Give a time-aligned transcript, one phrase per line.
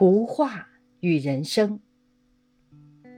[0.00, 0.68] 图画
[1.00, 1.80] 与人生。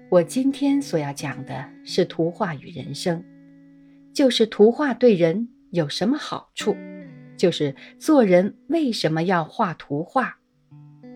[0.08, 3.22] 我今天所要讲的是图画与人生，
[4.14, 6.74] 就是图画对人有什么好处，
[7.36, 10.38] 就是做人为什么要画图画，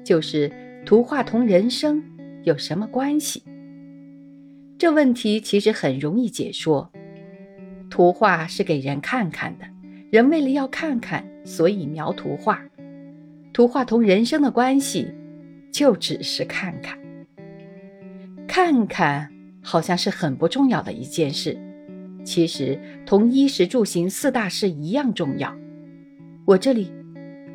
[0.05, 0.53] 就是
[0.85, 2.05] 图画同人生
[2.43, 3.43] 有什么关系。
[4.77, 6.93] 这问题其实很容易解说。
[7.89, 9.65] 图画是给人看看的，
[10.11, 12.63] 人为了要看看，所以描图画。
[13.55, 15.11] 图画同人生的关系。
[15.75, 16.97] 就只是看看，
[18.47, 19.29] 看看
[19.61, 21.59] 好像是很不重要的一件事，
[22.23, 25.53] 其实同衣食住行四大事一样重要。
[26.45, 26.93] 我这里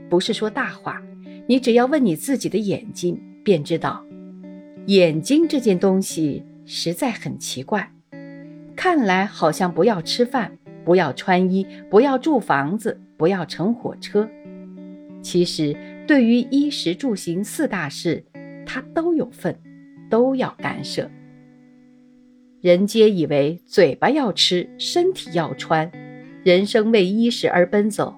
[0.09, 1.01] 不是说大话，
[1.47, 4.05] 你只要问你自己的眼睛，便知道，
[4.87, 7.89] 眼睛这件东西实在很奇怪。
[8.75, 14.29] 看来好像不要吃饭，不要穿衣，不要住房子，不要乘火车。
[15.21, 15.75] 其实，
[16.09, 18.25] 对于衣食住行四大事，
[18.65, 19.55] 他都有份，
[20.09, 21.07] 都要干涉。
[22.61, 25.91] 人皆以为嘴巴要吃，身体要穿，
[26.43, 28.15] 人生为衣食而奔走。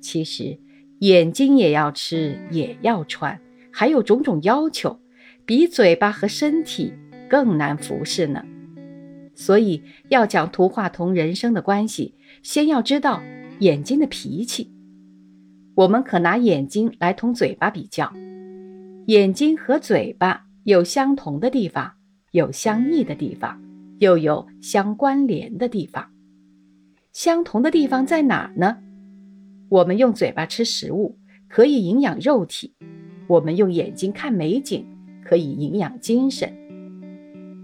[0.00, 0.58] 其实，
[1.00, 3.38] 眼睛也要吃，也要穿，
[3.70, 4.98] 还有种种要求，
[5.44, 6.94] 比嘴巴和身体
[7.28, 8.42] 更难服侍呢。
[9.34, 13.22] 所以，要讲图画同人生的关系，先要知道
[13.58, 14.72] 眼睛的脾气。
[15.76, 18.10] 我们可拿眼睛来同嘴巴比较，
[19.08, 21.92] 眼睛和嘴巴有相同的地方，
[22.30, 23.60] 有相异的地方，
[23.98, 26.10] 又有相关联的地方。
[27.12, 28.78] 相同的地方在哪呢？
[29.68, 32.72] 我们用嘴巴吃食物，可以营养肉体；
[33.26, 34.86] 我们用眼睛看美景，
[35.22, 36.50] 可以营养精神。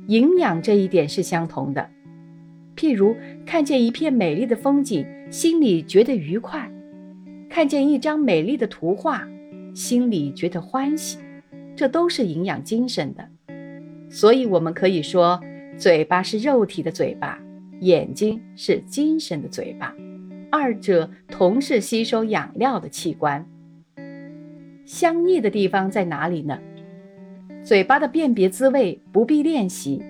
[0.09, 1.89] 营养这一点是相同的。
[2.77, 3.17] 譬如
[3.47, 6.71] 看见一片美丽的风景，心里觉得愉快。
[7.53, 9.29] 看见一张美丽的图画，
[9.75, 11.19] 心里觉得欢喜，
[11.77, 13.29] 这都是营养精神的。
[14.09, 15.39] 所以，我们可以说，
[15.77, 17.39] 嘴巴是肉体的嘴巴，
[17.81, 19.95] 眼睛是精神的嘴巴，
[20.51, 23.47] 二者同是吸收养料的器官。
[24.87, 26.59] 相异的地方在哪里呢？
[27.63, 30.03] 嘴巴的辨别滋味不必练习，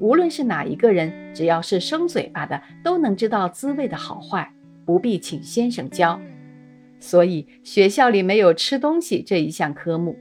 [0.00, 4.52] 无论是哪一个人，只要是生嘴巴的，都能知道滋味的好坏，
[4.84, 6.20] 不必请先生教。
[7.00, 10.16] 所以学校里没有吃东西这一项科目。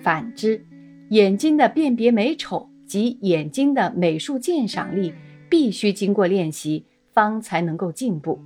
[0.00, 0.64] 反之，
[1.10, 5.12] 眼睛的辨别美丑及眼睛的美术鉴赏力，
[5.48, 8.40] 必须经过练习，方才能够进步。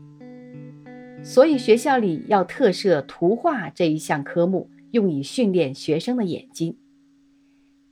[1.22, 6.76] 所以学校里要特设图画这一项科目，用以训练学生的眼睛。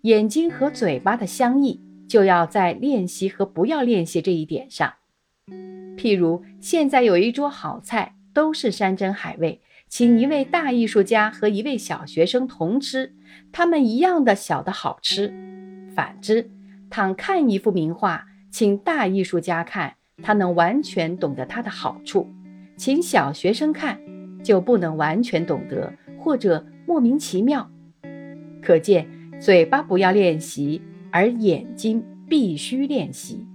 [0.02, 4.92] 眼睛和嘴巴的相异，就要在练习和不要练习这一点上。
[5.96, 8.14] 譬如现在有一桌好菜。
[8.34, 13.14] 都是山珍海味，请一位大艺术家和一位小学生同吃，
[13.52, 15.32] 他们一样的小的好吃。
[15.94, 16.50] 反之，
[16.90, 22.26] 倘看一幅名画，请大艺术家看，他能完全懂得它的好处；
[22.76, 24.00] 请小学生看，
[24.42, 27.70] 就不能完全懂得，或者莫名其妙。
[28.60, 29.06] 可见，
[29.40, 33.46] 嘴巴不要练习，而眼睛必须练习。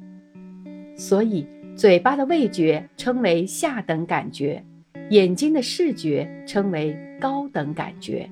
[0.96, 4.63] 所以，嘴巴的味觉称为下等感觉。
[5.09, 8.30] 眼睛的视觉称为高等感觉，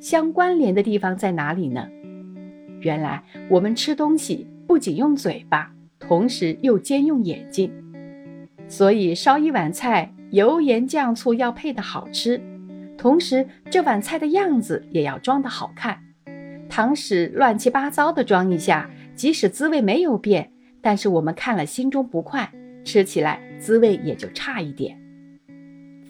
[0.00, 1.86] 相关联的地方在哪里呢？
[2.80, 7.70] 原来我们吃东西不仅用嘴巴，同时又兼用眼睛。
[8.66, 12.40] 所以烧一碗菜，油盐酱醋要配的好吃，
[12.96, 15.98] 同时这碗菜的样子也要装的好看。
[16.70, 20.50] 倘使乱七八糟的装一下，即使滋味没有变，
[20.80, 22.50] 但是我们看了心中不快，
[22.84, 24.98] 吃起来滋味也就差一点。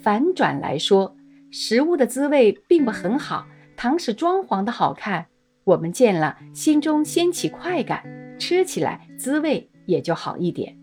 [0.01, 1.17] 反转来说，
[1.51, 5.27] 食物的滋味并不很好，倘使装潢的好看，
[5.65, 8.05] 我们见了心中掀起快感，
[8.39, 10.77] 吃起来滋味也就好一点。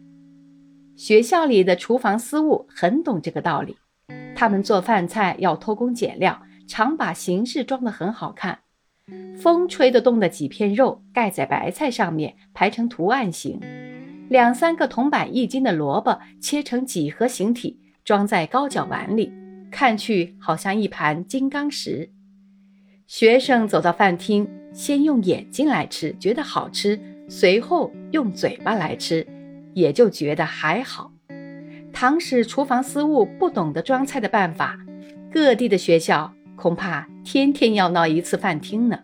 [0.95, 3.77] 学校里的厨房司务很懂这个道理，
[4.35, 8.59] 他们做饭菜要偷工减料，常把形式装得很好看。
[9.37, 13.59] 风吹得动的几片肉盖在白菜上面，排成图案形；
[14.29, 17.79] 两三个铜板一斤的萝卜切成几何形体。
[18.05, 19.33] 装在高脚碗里，
[19.71, 22.11] 看去好像一盘金刚石。
[23.07, 29.25] 学生走到饭厅，先用眼睛来吃，觉得好吃；随后用嘴巴来吃，
[29.73, 31.11] 也就觉得还好。
[31.91, 34.77] 倘使厨房司务不懂得装菜的办法，
[35.31, 38.99] 各地的学校恐怕天天要闹一次饭厅呢。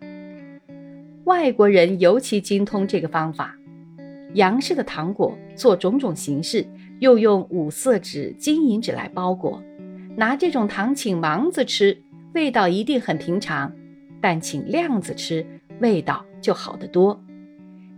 [1.24, 3.56] 外国人尤其精通这个方法，
[4.34, 6.64] 洋式的糖果做种种形式。
[7.02, 9.60] 又用五色纸、金银纸来包裹，
[10.16, 12.00] 拿这种糖请盲子吃，
[12.32, 13.72] 味道一定很平常。
[14.20, 15.44] 但请亮子吃，
[15.80, 17.20] 味道就好得多。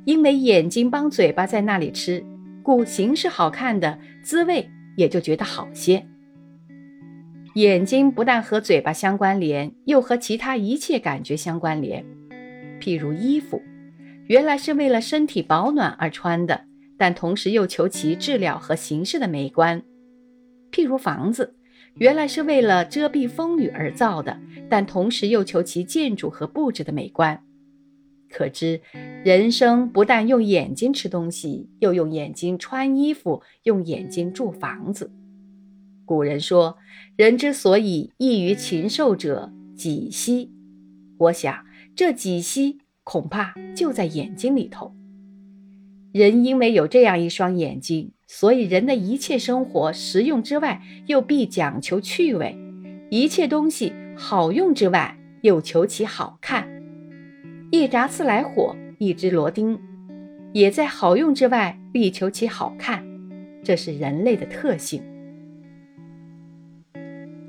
[0.06, 2.24] 因为眼睛帮嘴巴在那里吃，
[2.62, 4.66] 故形是好看的滋味
[4.96, 6.06] 也就觉得好些。
[7.56, 12.02] 眼睛不但和嘴巴相关联，又和其他一切感觉相关联。
[12.80, 13.60] 譬如衣服，
[14.28, 16.62] 原来是为了身体保暖而穿的，
[16.96, 19.80] 但同时又求其质料和形式的美观；
[20.70, 21.54] 譬如房子，
[21.94, 27.42] 原来是为了遮蔽风雨而造的，但同时又求其建筑和布置的美观。
[28.30, 28.80] 可知，
[29.24, 35.12] 人生不但用眼睛吃东西，又用眼睛穿衣服，用眼睛住房子。
[36.04, 36.76] 古人说
[37.16, 40.52] ：“人之所以异于禽兽者，几息。”
[41.16, 41.64] 我想，
[41.94, 44.94] 这几息恐怕就在眼睛里头。
[46.14, 52.56] 人因为有这样一双眼睛，所以人的一切生活实用之外，又必讲求趣味；
[53.10, 56.68] 一切东西好用之外，又求其好看。
[57.72, 59.76] 一炸自来火，一只螺钉，
[60.52, 63.04] 也在好用之外，必求其好看。
[63.64, 65.02] 这是人类的特性。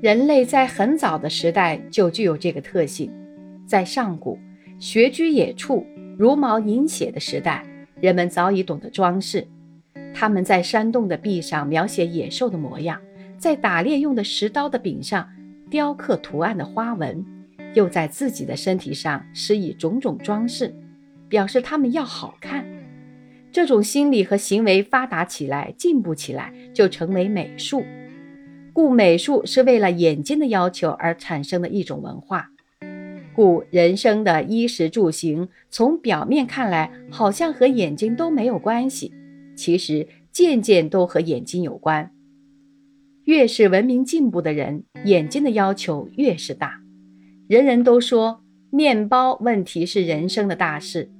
[0.00, 3.12] 人类在很早的时代就具有这个特性，
[3.64, 4.36] 在上古
[4.80, 5.86] 穴居野处、
[6.18, 7.64] 茹毛饮血的时代，
[8.00, 9.46] 人们早已懂得装饰。
[10.14, 13.00] 他们在山洞的壁上描写野兽的模样，
[13.38, 15.28] 在打猎用的石刀的柄上
[15.70, 17.24] 雕刻图案的花纹，
[17.74, 20.74] 又在自己的身体上施以种种装饰，
[21.28, 22.64] 表示他们要好看。
[23.52, 27.84] 这种心理和行为发达起来、进步起来，就成为美术。
[28.72, 32.50] 故美术是为了眼睛的要求而产生的一种文化，
[33.36, 39.12] 故人生的衣食住行，从表面看来好像和眼睛都没有关系，
[39.54, 42.10] 其实件件都和眼睛有关。
[43.24, 46.80] 越是文明进步的人，眼睛的要求越是大。
[47.46, 48.40] 人人都说
[48.70, 51.10] 面包问题是人生的大事，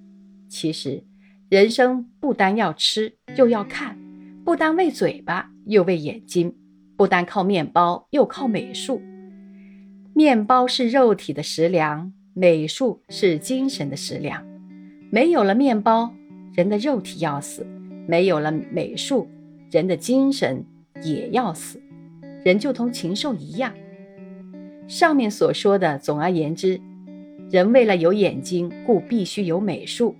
[0.48, 1.04] 其实
[1.50, 3.94] 人生不单要吃，又要看；
[4.42, 6.54] 不单为嘴巴，又为眼睛。
[6.96, 9.02] 不单靠面包，又靠美术。
[10.16, 14.42] 面包是肉体的食粮，美术是精神的食粮。
[15.10, 16.10] 没有了面包，
[16.54, 17.66] 人的肉体要死；
[18.08, 19.28] 没有了美术，
[19.70, 20.64] 人的精神
[21.02, 21.78] 也要死。
[22.42, 23.74] 人就同禽兽一样。
[24.88, 26.80] 上面所说的，总而言之，
[27.50, 30.16] 人为了有眼睛，故必须有美术。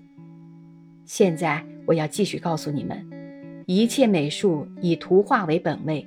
[1.07, 3.03] 现在我要继续告诉你们，
[3.65, 6.07] 一切美术以图画为本位。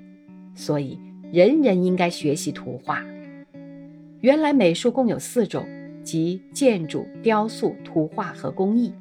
[0.53, 1.00] 所以，
[1.31, 3.03] 人人应该学习图画。
[4.21, 5.66] 原来美术共有四种，
[6.04, 8.94] 即建筑、雕塑、图画和工艺。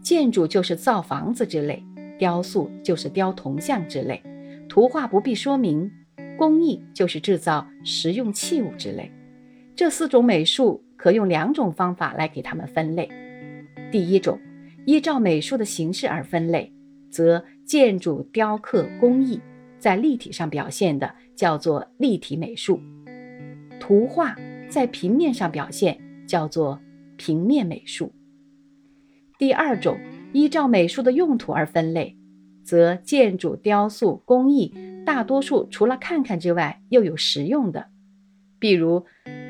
[0.00, 1.84] 建筑就是造房子之类，
[2.18, 4.22] 雕塑就是雕铜像之类，
[4.68, 5.90] 图画不必说明。
[6.36, 9.10] 工艺就是制造实用器物之类。
[9.74, 13.08] 这四种美术可用两种方法来给它们分类。
[13.90, 14.38] 第一种，
[14.86, 16.72] 依照美术的形式而分类，
[17.10, 19.40] 则建筑、雕刻、工艺。
[19.78, 22.80] 在立体上表现的叫做立体美术，
[23.78, 24.34] 图画
[24.68, 26.80] 在平面上表现叫做
[27.16, 28.12] 平面美术。
[29.38, 29.98] 第二种，
[30.32, 32.16] 依照美术的用途而分类，
[32.64, 34.74] 则建筑、雕塑、工艺
[35.04, 37.86] 大多数除了看看之外，又有实用的，
[38.58, 39.04] 比如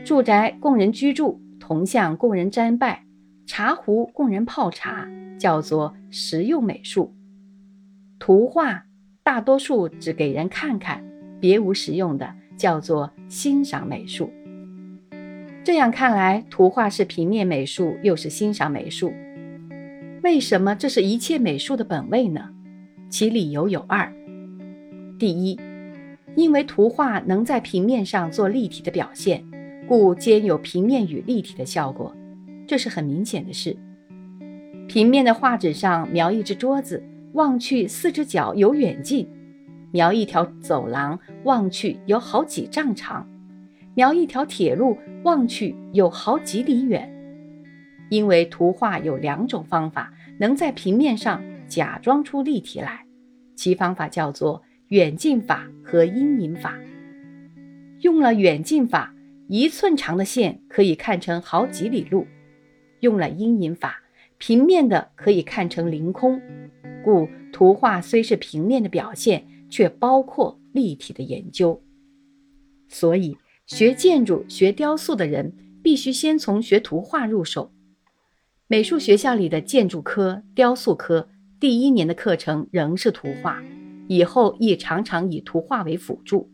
[0.04, 3.04] 住宅供人居住，铜像供人瞻拜，
[3.46, 7.14] 茶壶供人泡茶，叫做实用美术。
[8.18, 8.84] 图画。
[9.24, 11.04] 大多数只给人看看，
[11.38, 14.30] 别无实用的，叫做欣赏美术。
[15.68, 19.12] 这样看来，图画是平面美术，又是欣赏美术。
[20.22, 22.48] 为什么这是一切美术的本位呢？
[23.10, 24.10] 其理由有二：
[25.18, 25.60] 第一，
[26.34, 29.44] 因为图画能在平面上做立体的表现，
[29.86, 32.16] 故兼有平面与立体的效果，
[32.66, 33.76] 这是很明显的事。
[34.88, 37.04] 平面的画纸上描一只桌子。
[37.34, 39.26] 望去，四只脚有远近；
[39.92, 43.22] 描一条走廊，望去有好几丈长；
[43.98, 47.12] 描一条铁路，望去有好几里远。
[48.10, 53.04] 因为图画有两种方法，能在平面上假装出立体来，
[53.56, 56.78] 其方法叫做远近法和阴影法。
[58.02, 59.12] 用了远近法，
[59.48, 62.24] 一寸长的线可以看成好几里路；
[63.00, 64.00] 用了阴影法，
[64.38, 66.40] 平面的可以看成凌空。
[67.02, 71.82] 故图画虽是平面的表现，却包括立体的研究。
[72.86, 73.36] 所以，
[73.68, 77.70] 学建筑、学雕塑的人必须先从学图画入手。
[78.66, 81.28] 美术学校里的建筑科、雕塑科
[81.60, 83.62] 第一年的课程仍是图画，
[84.06, 86.50] 以后亦常常以图画为辅助。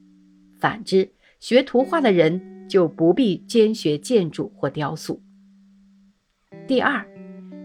[0.58, 5.22] 反之，学图画的人就不必兼学建筑或雕塑。
[6.66, 7.06] 第二，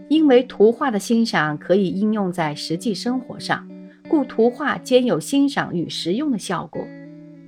[0.08, 3.68] 因为图画的欣赏可以应用在实际生活上，
[4.08, 6.86] 故图画兼有欣赏与实用的效果。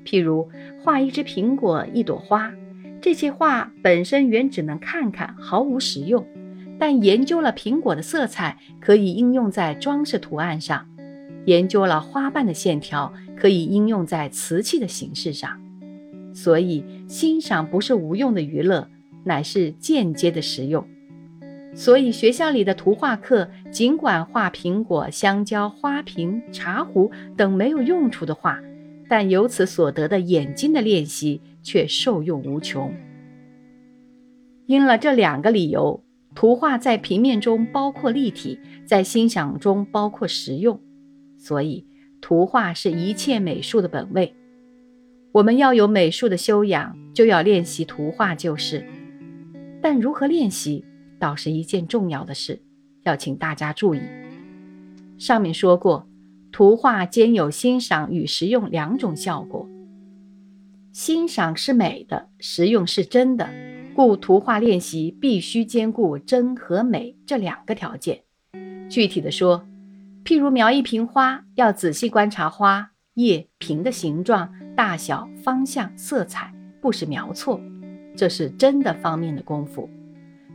[0.04, 0.49] 譬如
[0.82, 2.52] 画一只苹果、一朵花，
[3.00, 6.26] 这些画本身原只能看看，毫无实用。
[6.78, 10.87] 但研究了苹果的色彩，可以应用在装饰图案上；
[11.47, 15.61] 研究了花瓣的线条，可以应用在瓷器的形式上。
[16.35, 18.88] 所以，欣赏不是无用的娱乐，
[19.25, 20.85] 乃是间接的实用。
[21.75, 28.61] 所以，学校里的图画课，尽管画苹果、香蕉、花瓶、茶壶等没有用处的画，
[29.12, 32.95] 但由此所得的眼睛的练习却受用无穷。
[34.64, 36.02] 因了这两个理由。
[36.35, 40.81] 图画在平面中包括立体，在欣赏中包括实用，
[41.37, 41.87] 所以
[42.23, 44.35] 图画是一切美术的本位。
[45.33, 48.83] 我们要有美术的修养，就要练习图画就是。
[49.83, 50.87] 但如何练习，
[51.19, 52.62] 倒是一件重要的事，
[53.02, 54.00] 要请大家注意。
[55.19, 56.09] 上面说过，
[56.52, 59.66] 图画兼有欣赏与实用两种效果，
[60.92, 63.49] 欣赏是美的，实用是真的。
[63.94, 68.21] 故图画练习必须兼顾真和美这两个条件。
[68.90, 69.66] 具体的说，
[70.25, 77.59] 譬如描一瓶花，要仔细观察花叶、瓶的形状、大小、方向、色彩，不使描错，
[78.14, 79.88] 这是真的方面的功夫。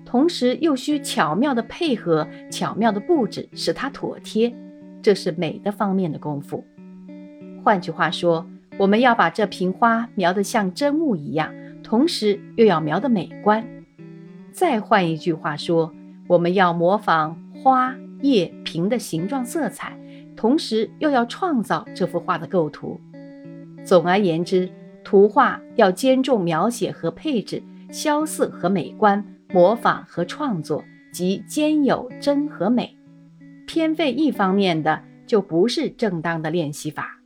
[0.06, 4.56] 同时又需巧妙的配合、巧妙的布置，使它妥帖，
[5.02, 6.64] 这是美的方面的功夫。
[7.64, 11.54] 换句话说，我们要把这瓶花描得像真物一样。
[11.84, 13.66] 同时又要描得美观。
[14.52, 15.94] 再换一句话说，
[16.28, 19.98] 我们要模仿花叶瓶的形状、色彩，
[20.36, 23.00] 同时又要创造这幅画的构图。
[23.86, 24.70] 总而言之，
[25.02, 29.24] 图画要兼重描写和配置、萧瑟和美观、
[29.54, 32.97] 模仿和创作，即兼有真和美。
[33.68, 37.20] 偏废一方面的，就不是正当的练习法。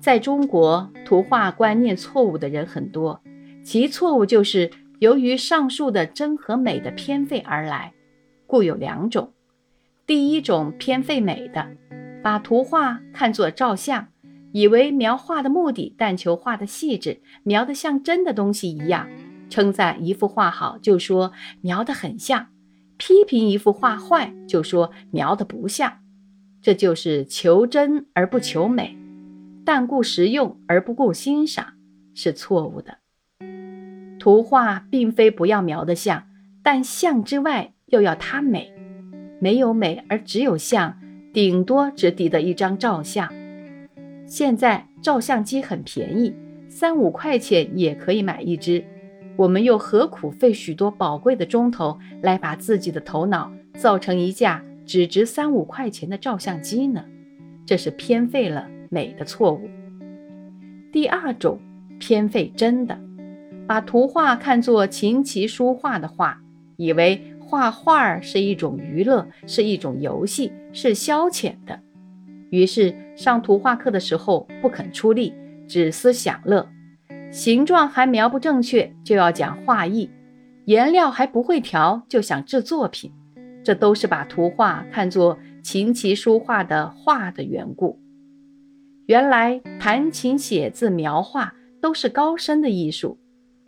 [0.00, 3.20] 在中国，图画观念错误的人很多。
[3.62, 7.92] 其错误就是由于上述的真和美的偏废而来，
[8.46, 9.34] 故有两种。
[10.06, 11.68] 第一种偏废美的，
[12.22, 14.08] 把图画看作照相，
[14.52, 19.08] 以为描画的目的但求画的细致，描得像真的东西一样。
[19.50, 22.46] 称赞一幅画好，就说描得很像；
[23.00, 26.00] 批评一幅画坏，就说描得不像。
[26.60, 28.94] 这就是求真而不求美，
[29.64, 31.72] 但顾实用而不顾欣赏，
[32.14, 32.98] 是错误的。
[34.18, 36.24] 图画并非不要描得像，
[36.62, 38.70] 但像之外又要它美。
[39.40, 41.00] 没有美而只有像，
[41.32, 43.32] 顶多只抵得一张照相。
[44.26, 46.34] 现在照相机很便宜，
[46.68, 48.84] 三五块钱也可以买一只。
[49.36, 57.04] 我们又何苦费许多宝贵的钟头来把自己的头脑造成一架只值三五块钱的照相机呢？
[57.64, 59.68] 这是偏废了美的错误。
[60.92, 61.60] 第二种
[61.98, 62.98] 偏废真的。
[63.66, 66.42] 把图画看作琴棋书画的画，
[66.76, 71.78] 以为画画是一种娱乐，是一种游戏，是消遣的。
[72.50, 75.32] 于是上图画课的时候不肯出力，
[75.68, 76.68] 只思享乐。
[77.30, 80.10] 形状还描不正确，就要讲画艺；
[80.64, 83.12] 颜料还不会调，就想制作品。
[83.62, 88.00] 这都是把图画看作琴棋书画的画的缘故。
[89.06, 93.18] 原来弹琴、写字、描画都是高深的艺术。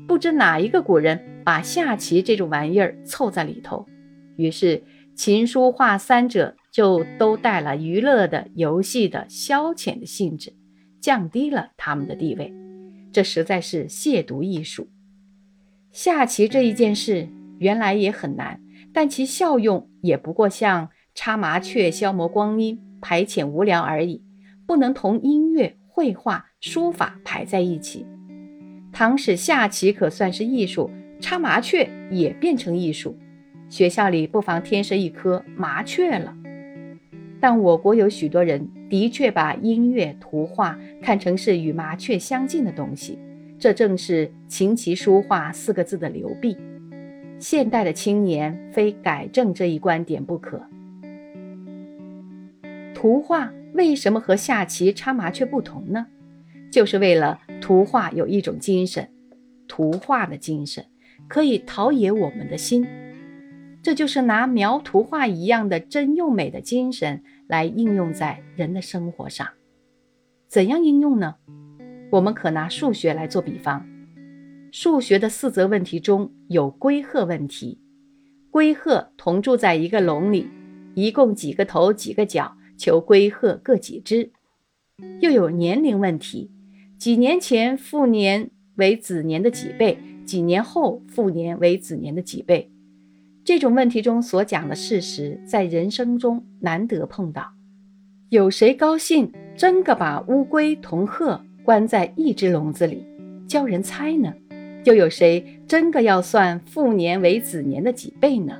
[0.08, 3.86] 不知哪一个古人把下棋这种玩意儿凑在里头，
[4.36, 4.82] 于是
[5.14, 10.52] 琴书画三者就都带了娱乐的、游戏的、消遣的性质，
[11.00, 12.52] 降低了他们的地位。
[13.12, 14.88] 这实在是亵渎艺术。
[15.90, 17.28] 下棋这一件事
[17.58, 18.60] 原来也很难，
[18.92, 24.24] 但其效用也不过像插麻雀消磨光阴、排遣无聊而已，
[24.66, 28.06] 不能同音乐、绘画、书法排在一起。
[28.90, 30.90] 倘使下棋可算是艺术，
[31.20, 33.18] 插麻雀也变成艺术，
[33.68, 36.34] 学校里不妨添设一颗麻雀了。
[37.40, 43.18] 但我国有许多人的确把音乐、图画看成是与麻雀相近的东西，
[43.58, 46.54] 这正是琴棋书画四个字的流弊。
[47.38, 50.62] 现代的青年非改正这一观点不可。
[52.92, 56.08] 图画为什么和下棋、插麻雀不同呢？
[56.70, 59.08] 就是为了图画有一种精神，
[59.66, 60.84] 图画的精神
[61.28, 62.86] 可以陶冶我们的心，
[63.82, 67.22] 这就是拿描图画一样的真又美的精神
[67.52, 69.46] 来应用在人的生活上。
[70.48, 71.34] 怎样应用呢？
[72.10, 73.86] 我们可拿数学来做比方，
[74.70, 77.78] 数学的四则问题中有龟鹤问题，
[78.50, 80.48] 龟鹤同住在一个笼里，
[80.94, 84.32] 一共几个头几个脚，求龟鹤各几只。
[85.20, 86.50] 又有年龄问题，
[86.96, 92.71] 几年前父年为子年的几倍，几年后父年为子年的几倍。
[93.44, 97.52] 这种问题中所讲的事实，在人生中难得碰到。
[98.28, 103.04] 有谁高兴真个把乌龟同鹤关在一只笼子里，
[103.48, 104.32] 教人猜呢？
[104.84, 108.56] 又有谁真个要算复年为子年的几倍呢？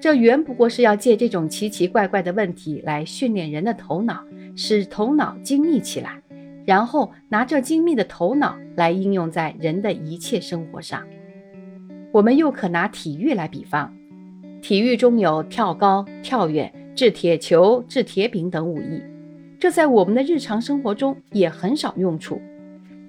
[0.00, 4.24] 这原不过是要借这种奇奇怪怪的问题来训练人的头脑，
[4.56, 6.20] 使头脑精密起来，
[6.64, 11.06] 然后拿这精密的头脑来应用在人的一切生活上。
[12.12, 13.94] 我们又可拿体育来比方，
[14.62, 19.02] 体育中有跳高、跳远、掷铁球、掷铁饼等武艺，
[19.58, 22.40] 这在我们的日常生活中也很少用处。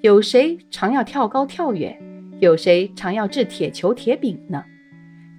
[0.01, 1.98] 有谁常要跳高、跳远？
[2.39, 4.63] 有谁常要掷铁球、铁饼呢？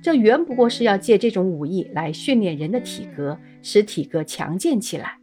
[0.02, 5.18] 这原不过是要借这种武艺来训练人的体格，使体格强健起来，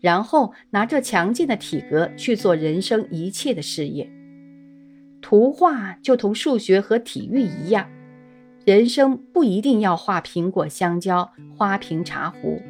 [0.00, 4.10] 然后拿这强健的体格去做人生一切的事业。
[5.20, 7.88] 图画就同数学和体育一样，
[8.64, 12.62] 人生不一定要画苹果、香蕉、花瓶、茶壶，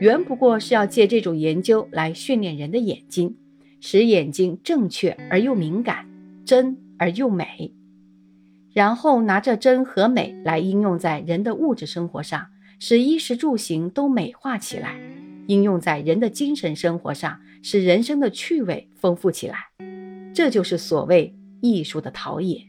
[0.00, 3.36] 原不过是要借这种研究来训练人的眼睛，
[3.78, 6.08] 使眼睛正确而又敏感，
[6.46, 7.74] 真而又美。
[8.72, 12.46] 然后拿着真和美来应用在人的物质生活上，
[12.80, 14.92] 使衣食住行都美化起来；
[15.46, 19.58] 应用在人的精神生活上，使人生的趣味丰富起来。
[20.32, 22.66] 这就是所谓艺术的陶冶。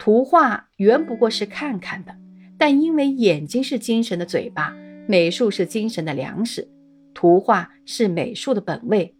[0.00, 2.16] 图画原不过是看看的，
[2.56, 4.74] 但因为眼睛是精神的嘴巴，
[5.06, 6.70] 美术是精神的粮食，
[7.12, 9.14] 图画是美术的本味，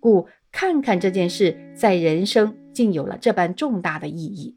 [0.00, 4.56] 故看看这件事在人生竟有了这般重大的意义。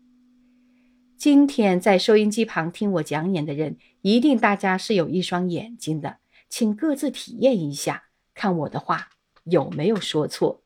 [1.17, 9.09] 今天在收音机旁听我讲演的人，一定大家是有一双眼睛的，请各自体验一下，看我的话
[9.43, 10.63] 有没有说错。